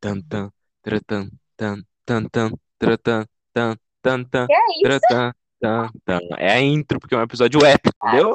[0.00, 0.50] tan tan
[0.82, 4.46] tratan tan tan tan tratan tan tan tan
[4.82, 8.16] tratan é tan tan é a intro porque é um episódio épico ah, tá.
[8.16, 8.34] entendeu?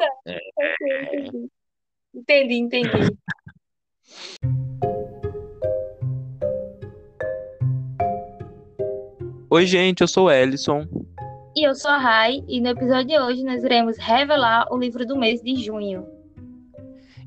[2.13, 3.17] Entendi entendi.
[9.49, 10.85] Oi, gente, eu sou o Ellison.
[11.55, 15.05] E eu sou a Rai, e no episódio de hoje nós iremos revelar o livro
[15.05, 16.07] do mês de junho.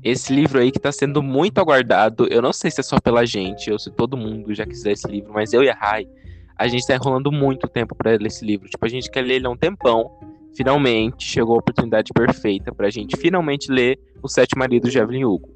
[0.09, 3.25] Esse livro aí que tá sendo muito aguardado, eu não sei se é só pela
[3.25, 6.07] gente, ou se todo mundo já quiser esse livro, mas eu e a Rai,
[6.55, 8.69] a gente tá enrolando muito tempo pra ler esse livro.
[8.69, 10.09] Tipo, a gente quer ler ele há um tempão.
[10.55, 15.49] Finalmente chegou a oportunidade perfeita pra gente finalmente ler Os Sete Maridos de Evelyn Hugo.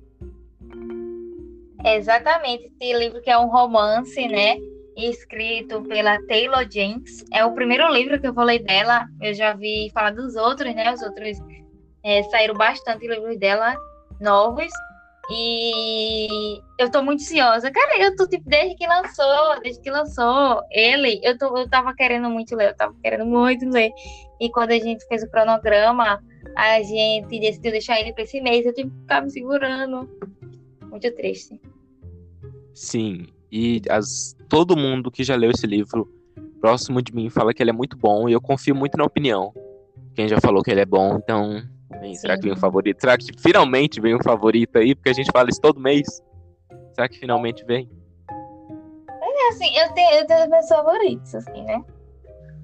[1.86, 4.58] Exatamente, esse livro que é um romance, né?
[4.98, 7.24] Escrito pela Taylor Jenks.
[7.32, 9.08] É o primeiro livro que eu vou ler dela.
[9.22, 10.94] Eu já vi falar dos outros, né?
[10.94, 11.38] Os outros
[12.04, 13.78] é, saíram bastante livros dela
[14.22, 14.72] novos.
[15.30, 17.72] E eu tô muito ansiosa.
[17.72, 21.94] Cara, eu tô, tipo, desde que lançou, desde que lançou ele, eu, tô, eu tava
[21.94, 23.92] querendo muito ler, eu tava querendo muito ler.
[24.40, 26.22] E quando a gente fez o cronograma,
[26.56, 30.10] a gente decidiu deixar ele pra esse mês, eu tive que ficar me segurando.
[30.90, 31.62] Muito triste.
[32.74, 36.10] Sim, e as, todo mundo que já leu esse livro
[36.60, 39.54] próximo de mim fala que ele é muito bom e eu confio muito na opinião.
[40.14, 41.64] Quem já falou que ele é bom, então.
[42.00, 43.00] Bem, será que vem um favorito?
[43.00, 44.96] Será que finalmente vem um favorito aí?
[44.96, 46.22] Porque a gente fala isso todo mês.
[46.94, 47.90] Será que finalmente vem?
[49.52, 51.84] Assim, eu tenho, eu tenho meus favoritos, assim, né?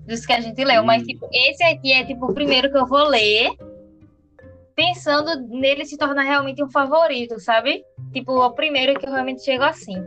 [0.07, 1.05] Dos que a gente leu, mas, Hum.
[1.05, 3.49] tipo, esse aqui é, tipo, o primeiro que eu vou ler,
[4.73, 7.83] pensando nele se tornar realmente um favorito, sabe?
[8.13, 10.01] Tipo, o primeiro que eu realmente chego assim.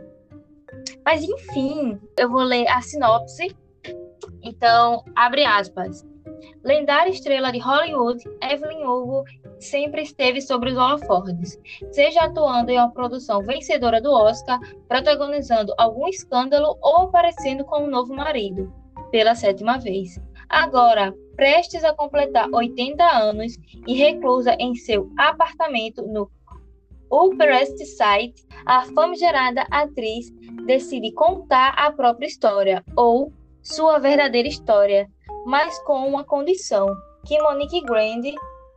[1.05, 3.55] Mas, enfim, eu vou ler a sinopse.
[4.41, 6.03] Então, abre aspas.
[6.63, 9.23] Lendária estrela de Hollywood, Evelyn Hugo
[9.59, 11.59] sempre esteve sobre os holofotes,
[11.91, 18.13] seja atuando em uma produção vencedora do Oscar, protagonizando algum escândalo ou aparecendo como novo
[18.13, 18.71] marido,
[19.09, 20.19] pela sétima vez.
[20.47, 26.29] Agora, prestes a completar 80 anos e reclusa em seu apartamento no
[27.11, 28.35] Upper East Side,
[28.65, 30.31] a famigerada atriz
[30.65, 35.09] decide contar a própria história, ou sua verdadeira história,
[35.45, 36.87] mas com uma condição,
[37.25, 38.21] que Monique Grand,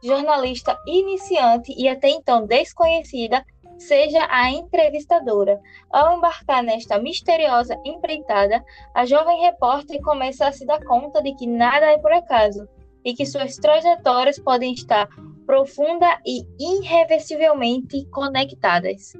[0.02, 3.44] jornalista iniciante e até então desconhecida,
[3.78, 5.60] seja a entrevistadora.
[5.91, 8.64] Ao embarcar nesta misteriosa empreitada,
[8.94, 12.69] a jovem repórter começa a se dar conta de que nada é por acaso
[13.04, 15.08] e que suas trajetórias podem estar
[15.46, 19.12] profunda e irreversivelmente conectadas.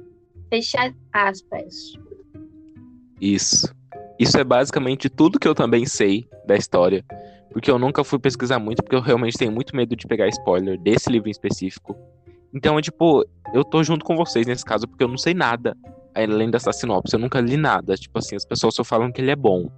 [0.49, 1.93] Fecha aspas.
[3.21, 3.73] Isso.
[4.17, 7.03] Isso é basicamente tudo que eu também sei da história.
[7.55, 10.77] Porque eu nunca fui pesquisar muito, porque eu realmente tenho muito medo de pegar spoiler
[10.77, 11.95] desse livro em específico.
[12.53, 15.73] Então, é tipo, eu tô junto com vocês nesse caso, porque eu não sei nada
[16.13, 17.15] além dessa sinopse.
[17.15, 17.95] Eu nunca li nada.
[17.95, 19.69] Tipo assim, as pessoas só falam que ele é bom.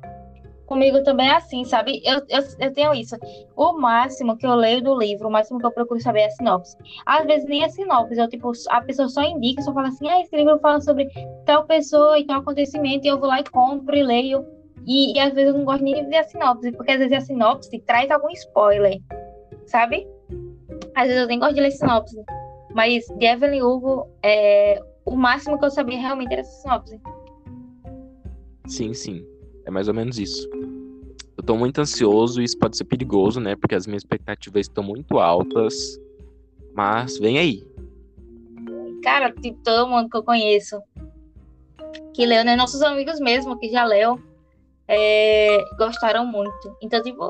[0.65, 2.01] Comigo também é assim, sabe?
[2.03, 3.15] Eu, eu, eu tenho isso.
[3.55, 6.31] O máximo que eu leio do livro, o máximo que eu procuro saber é a
[6.31, 6.75] sinopse.
[7.05, 10.19] Às vezes nem a sinopse, eu, tipo, a pessoa só indica, só fala assim, ah,
[10.19, 11.07] esse livro fala sobre
[11.45, 14.56] tal pessoa e tal acontecimento, e eu vou lá e compro e leio.
[14.87, 17.13] E, e às vezes eu não gosto nem de ver a sinopse, porque às vezes
[17.13, 18.97] a sinopse traz algum spoiler,
[19.65, 20.07] sabe?
[20.95, 22.23] Às vezes eu nem gosto de ler sinopse.
[22.73, 27.01] Mas de Evelyn Hugo, é, o máximo que eu sabia realmente era essa sinopse.
[28.65, 29.25] Sim, sim.
[29.65, 30.47] É mais ou menos isso.
[31.35, 33.55] Eu tô muito ansioso e isso pode ser perigoso, né?
[33.55, 35.99] Porque as minhas expectativas estão muito altas.
[36.73, 37.67] Mas vem aí.
[39.03, 40.81] Cara, tipo, todo mundo que eu conheço
[42.13, 42.55] que leu, né?
[42.55, 44.19] Nossos amigos mesmo que já leu,
[44.87, 46.75] é, gostaram muito.
[46.81, 47.23] Então, tipo,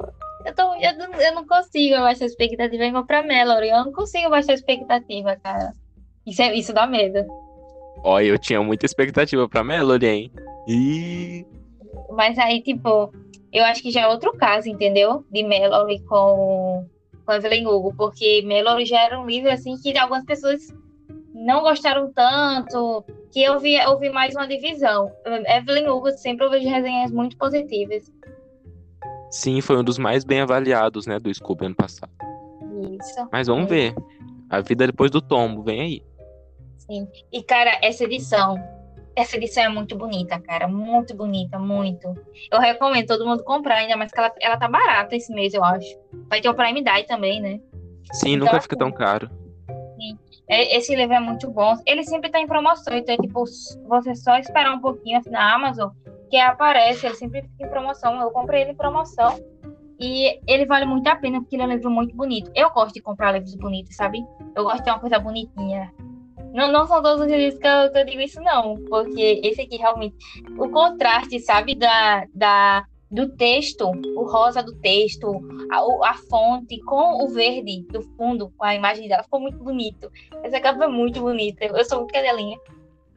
[0.45, 3.67] eu, tô, eu, não- eu não consigo baixar a expectativa igual pra Melody.
[3.69, 5.73] Eu não consigo baixar a expectativa, cara.
[6.25, 7.25] Isso, é, isso dá medo.
[8.03, 10.31] Olha, eu tinha muita expectativa pra Melody, hein?
[10.67, 11.45] E
[12.11, 13.11] Mas aí, tipo,
[13.51, 15.25] eu acho que já é outro caso, entendeu?
[15.31, 16.85] De Melody com,
[17.25, 17.93] com Evelyn Hugo.
[17.95, 20.61] Porque Melody já era um livro, assim, que algumas pessoas
[21.47, 25.09] não gostaram tanto, que eu vi, eu vi mais uma divisão.
[25.47, 28.11] Evelyn Hugo sempre eu vejo resenhas muito positivas.
[29.31, 32.11] sim, foi um dos mais bem avaliados, né, do Scooby ano passado.
[33.01, 33.95] Isso, Mas vamos ver.
[34.49, 36.03] A vida depois do tombo, vem aí.
[36.77, 37.07] sim.
[37.31, 38.55] E, cara, essa edição,
[39.15, 40.67] essa edição é muito bonita, cara.
[40.67, 42.13] Muito bonita, muito.
[42.51, 45.63] Eu recomendo todo mundo comprar, ainda mais que ela, ela tá barata esse mês, eu
[45.63, 45.97] acho.
[46.29, 47.59] Vai ter o Prime Day também, né?
[48.11, 49.29] Sim, Então, nunca fica assim, tão caro.
[50.47, 51.75] É- Esse livro é muito bom.
[51.85, 53.43] Ele sempre tá em promoção, então é tipo,
[53.87, 55.89] você só esperar um pouquinho assim, na Amazon,
[56.29, 58.19] que aparece, ele sempre fica em promoção.
[58.21, 59.39] Eu comprei ele em promoção.
[59.99, 62.51] E ele vale muito a pena, porque ele é um livro muito bonito.
[62.53, 64.23] Eu gosto de comprar livros bonitos, sabe?
[64.55, 65.91] Eu gosto de ter uma coisa bonitinha.
[66.53, 68.75] Não, não são todos os livros que eu, que eu digo isso, não.
[68.89, 70.15] Porque esse aqui realmente.
[70.57, 77.23] O contraste, sabe, da, da, do texto, o rosa do texto, a, a, fonte com
[77.23, 80.11] o verde do fundo, com a imagem dela, ficou muito bonito.
[80.43, 81.65] Essa capa é muito bonita.
[81.65, 82.57] Eu sou muito cadelinha.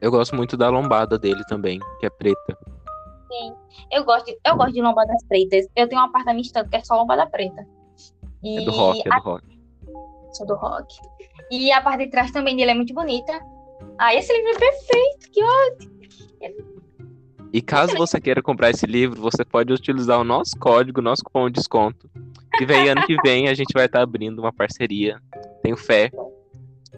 [0.00, 2.56] Eu gosto muito da lombada dele também, que é preta.
[3.28, 3.54] Sim,
[3.92, 5.66] eu gosto, de, eu gosto de lombadas pretas.
[5.76, 7.66] Eu tenho um apartamento que é só lombada preta.
[8.43, 9.60] E é do rock, é do rock.
[10.32, 10.96] Sou do rock.
[11.50, 13.40] E a parte de trás também dele é muito bonita.
[13.98, 16.00] Ah, esse livro é perfeito, que ótimo.
[17.52, 21.49] E caso você queira comprar esse livro, você pode utilizar o nosso código, nosso cupom
[21.49, 22.08] de desconto.
[22.61, 25.20] E vem ano que vem a gente vai estar abrindo uma parceria.
[25.62, 26.11] Tenho fé.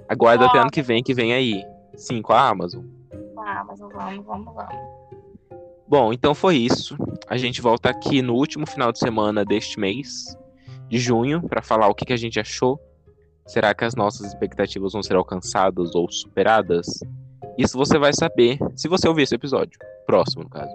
[0.09, 1.65] Aguarda até ano que vem, que vem aí.
[1.95, 2.85] Sim, com a Amazon.
[3.35, 5.03] Com a Amazon, vamos, vamos, vamos.
[5.89, 6.97] Bom, então foi isso.
[7.29, 10.37] A gente volta aqui no último final de semana deste mês,
[10.89, 12.81] de junho, para falar o que, que a gente achou.
[13.47, 16.87] Será que as nossas expectativas vão ser alcançadas ou superadas?
[17.59, 19.79] Isso você vai saber se você ouvir esse episódio.
[20.07, 20.73] Próximo, no caso.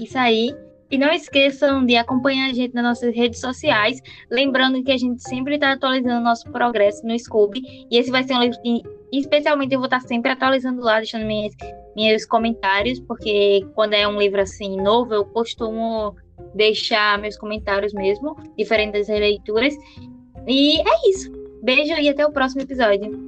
[0.00, 0.54] Isso aí.
[0.90, 3.98] E não esqueçam de acompanhar a gente nas nossas redes sociais.
[4.30, 7.62] Lembrando que a gente sempre está atualizando nosso progresso no Scooby.
[7.90, 11.24] E esse vai ser um livro que, especialmente, eu vou estar sempre atualizando lá, deixando
[11.24, 11.54] minhas,
[11.96, 16.14] meus comentários, porque quando é um livro assim novo, eu costumo
[16.54, 19.74] deixar meus comentários mesmo, diferente das releituras.
[20.46, 21.32] E é isso.
[21.62, 23.18] Beijo e até o próximo episódio.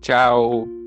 [0.00, 0.81] Tchau.